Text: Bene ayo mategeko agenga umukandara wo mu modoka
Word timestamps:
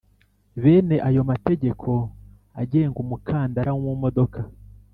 Bene 0.61 0.95
ayo 1.07 1.21
mategeko 1.31 1.89
agenga 2.61 2.97
umukandara 3.03 3.69
wo 3.73 3.81
mu 3.87 3.95
modoka 4.03 4.39